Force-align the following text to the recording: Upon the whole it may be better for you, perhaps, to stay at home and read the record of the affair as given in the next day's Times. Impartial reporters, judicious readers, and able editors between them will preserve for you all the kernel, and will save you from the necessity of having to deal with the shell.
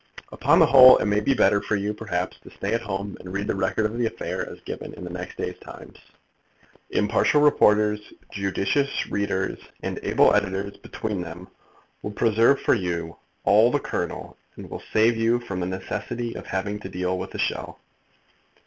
Upon 0.31 0.57
the 0.57 0.65
whole 0.65 0.97
it 0.97 1.05
may 1.05 1.19
be 1.19 1.35
better 1.35 1.61
for 1.61 1.75
you, 1.75 1.93
perhaps, 1.93 2.39
to 2.39 2.49
stay 2.57 2.73
at 2.73 2.81
home 2.81 3.15
and 3.19 3.31
read 3.31 3.45
the 3.45 3.53
record 3.53 3.85
of 3.85 3.99
the 3.99 4.07
affair 4.07 4.43
as 4.49 4.59
given 4.61 4.95
in 4.95 5.03
the 5.03 5.11
next 5.11 5.37
day's 5.37 5.59
Times. 5.59 5.99
Impartial 6.89 7.39
reporters, 7.39 8.01
judicious 8.31 8.89
readers, 9.11 9.59
and 9.83 9.99
able 10.01 10.33
editors 10.35 10.75
between 10.77 11.21
them 11.21 11.47
will 12.01 12.09
preserve 12.09 12.59
for 12.61 12.73
you 12.73 13.15
all 13.43 13.69
the 13.69 13.79
kernel, 13.79 14.35
and 14.55 14.67
will 14.71 14.81
save 14.91 15.15
you 15.17 15.37
from 15.41 15.59
the 15.59 15.67
necessity 15.67 16.33
of 16.33 16.47
having 16.47 16.79
to 16.79 16.89
deal 16.89 17.19
with 17.19 17.29
the 17.29 17.37
shell. 17.37 17.79